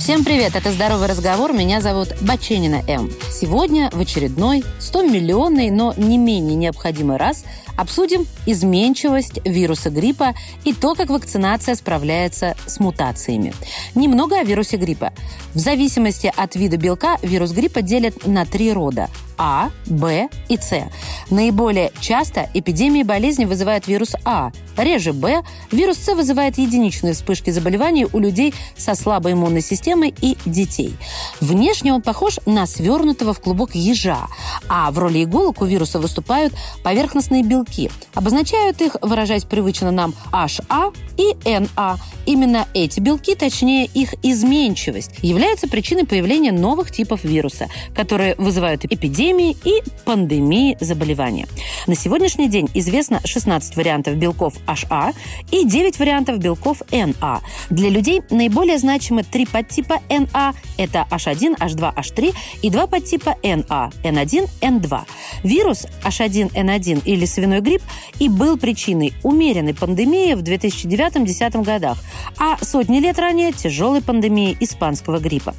[0.00, 3.10] Всем привет, это «Здоровый разговор», меня зовут Баченина М.
[3.30, 7.44] Сегодня в очередной 100-миллионный, но не менее необходимый раз
[7.76, 13.52] обсудим изменчивость вируса гриппа и то, как вакцинация справляется с мутациями.
[13.94, 15.12] Немного о вирусе гриппа.
[15.52, 19.10] В зависимости от вида белка вирус гриппа делят на три рода–
[19.42, 20.90] А, Б и С.
[21.30, 25.42] Наиболее часто эпидемии болезни вызывает вирус А, реже Б.
[25.72, 30.94] Вирус С вызывает единичные вспышки заболеваний у людей со слабой иммунной системой и детей.
[31.40, 34.26] Внешне он похож на свернутого в клубок ежа,
[34.68, 36.52] а в роли иголок у вируса выступают
[36.84, 37.90] поверхностные белки.
[38.12, 41.96] Обозначают их, выражаясь привычно нам, HA и NA.
[42.26, 49.29] Именно эти белки, точнее их изменчивость, являются причиной появления новых типов вируса, которые вызывают эпидемии
[49.38, 51.46] и пандемии заболевания.
[51.86, 55.14] На сегодняшний день известно 16 вариантов белков HA
[55.50, 57.38] и 9 вариантов белков NA.
[57.70, 63.92] Для людей наиболее значимы три подтипа NA– это H1, H2, H3 и два подтипа NA–
[64.02, 65.00] N1, N2.
[65.44, 67.82] Вирус H1N1 или свиной грипп
[68.18, 71.98] и был причиной умеренной пандемии в 2009-2010 годах,
[72.38, 75.54] а сотни лет ранее тяжелой пандемии испанского гриппа.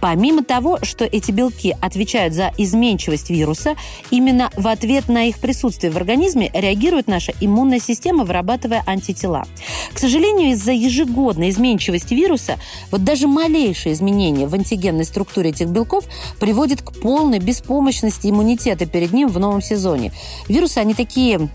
[0.00, 3.74] Помимо того, что эти белки отвечают за изменчивость вируса,
[4.10, 9.46] именно в ответ на их присутствие в организме реагирует наша иммунная система, вырабатывая антитела.
[9.92, 12.56] К сожалению, из-за ежегодной изменчивости вируса
[12.90, 16.04] вот даже малейшие изменения в антигенной структуре этих белков
[16.38, 20.12] приводит к полной беспомощности иммунитета перед ним в новом сезоне.
[20.48, 21.48] Вирусы, они такие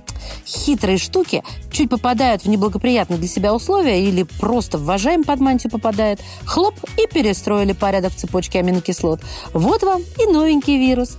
[0.46, 6.20] хитрые штуки, чуть попадают в неблагоприятные для себя условия или просто вважаем под мантию попадает,
[6.46, 9.22] хлоп, и перестроили порядок в цепочке аминокислот.
[9.54, 11.18] Вот вам и новенький вирус.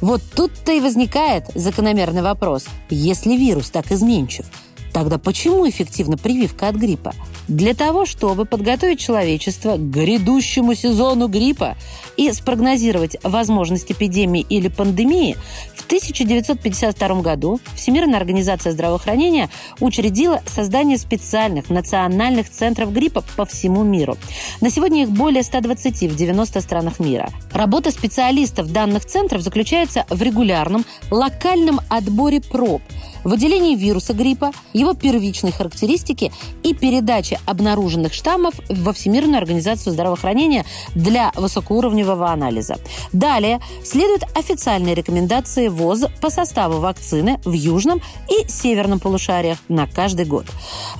[0.00, 2.66] Вот тут-то и возникает закономерный вопрос.
[2.88, 4.46] Если вирус так изменчив,
[4.92, 7.14] Тогда почему эффективна прививка от гриппа?
[7.50, 11.76] Для того, чтобы подготовить человечество к грядущему сезону гриппа
[12.16, 15.36] и спрогнозировать возможность эпидемии или пандемии,
[15.74, 19.50] в 1952 году Всемирная организация здравоохранения
[19.80, 24.16] учредила создание специальных национальных центров гриппа по всему миру.
[24.60, 27.30] На сегодня их более 120 в 90 странах мира.
[27.52, 32.80] Работа специалистов данных центров заключается в регулярном локальном отборе проб,
[33.24, 36.30] выделении вируса гриппа, его первичной характеристики
[36.62, 40.64] и передаче обнаруженных штаммов во Всемирную организацию здравоохранения
[40.94, 42.78] для высокоуровневого анализа.
[43.12, 50.26] Далее следуют официальные рекомендации ВОЗ по составу вакцины в южном и северном полушариях на каждый
[50.26, 50.46] год.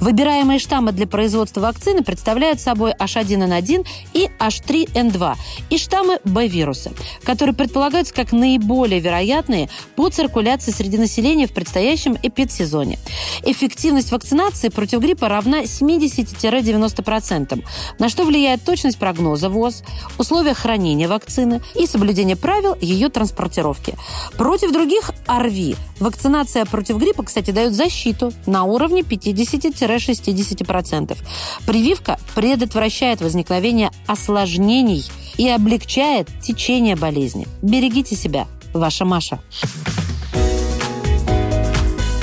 [0.00, 5.34] Выбираемые штаммы для производства вакцины представляют собой H1N1 и H3N2
[5.70, 6.92] и штаммы Б-вируса,
[7.24, 12.98] которые предполагаются как наиболее вероятные по циркуляции среди населения в предстоящем эпидсезоне.
[13.44, 15.66] Эффективность вакцинации против гриппа равна
[16.32, 17.64] 70-90%,
[17.98, 19.82] на что влияет точность прогноза ВОЗ,
[20.18, 23.94] условия хранения вакцины и соблюдение правил ее транспортировки.
[24.36, 31.16] Против других ОРВИ вакцинация против гриппа, кстати, дает защиту на уровне 50-60%.
[31.66, 35.04] Прививка предотвращает возникновение осложнений
[35.36, 37.46] и облегчает течение болезни.
[37.62, 38.46] Берегите себя.
[38.72, 39.40] Ваша Маша.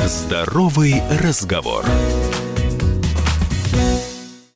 [0.06, 1.86] Здоровый разговор.